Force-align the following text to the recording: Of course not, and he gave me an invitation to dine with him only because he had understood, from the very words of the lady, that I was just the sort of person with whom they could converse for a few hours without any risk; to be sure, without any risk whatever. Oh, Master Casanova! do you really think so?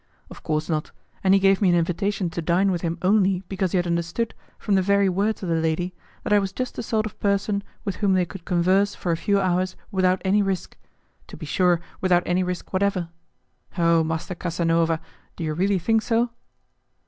Of 0.31 0.41
course 0.41 0.67
not, 0.67 0.91
and 1.23 1.31
he 1.35 1.39
gave 1.39 1.61
me 1.61 1.69
an 1.69 1.75
invitation 1.75 2.31
to 2.31 2.41
dine 2.41 2.71
with 2.71 2.81
him 2.81 2.97
only 3.03 3.43
because 3.47 3.69
he 3.71 3.77
had 3.77 3.85
understood, 3.85 4.33
from 4.57 4.73
the 4.73 4.81
very 4.81 5.07
words 5.07 5.43
of 5.43 5.49
the 5.49 5.53
lady, 5.61 5.93
that 6.23 6.33
I 6.33 6.39
was 6.39 6.51
just 6.51 6.73
the 6.75 6.81
sort 6.81 7.05
of 7.05 7.19
person 7.19 7.61
with 7.85 7.97
whom 7.97 8.13
they 8.15 8.25
could 8.25 8.43
converse 8.43 8.95
for 8.95 9.11
a 9.11 9.15
few 9.15 9.39
hours 9.39 9.75
without 9.91 10.19
any 10.25 10.41
risk; 10.41 10.75
to 11.27 11.37
be 11.37 11.45
sure, 11.45 11.81
without 12.01 12.23
any 12.25 12.41
risk 12.41 12.73
whatever. 12.73 13.09
Oh, 13.77 14.03
Master 14.03 14.33
Casanova! 14.33 14.99
do 15.35 15.43
you 15.43 15.53
really 15.53 15.77
think 15.77 16.01
so? 16.01 16.31